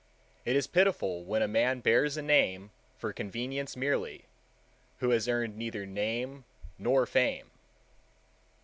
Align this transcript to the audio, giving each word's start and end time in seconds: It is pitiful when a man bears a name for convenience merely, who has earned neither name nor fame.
It 0.45 0.55
is 0.55 0.65
pitiful 0.65 1.23
when 1.25 1.43
a 1.43 1.47
man 1.47 1.79
bears 1.79 2.17
a 2.17 2.23
name 2.23 2.71
for 2.97 3.13
convenience 3.13 3.77
merely, 3.77 4.25
who 4.97 5.11
has 5.11 5.29
earned 5.29 5.55
neither 5.55 5.85
name 5.85 6.43
nor 6.79 7.05
fame. 7.05 7.51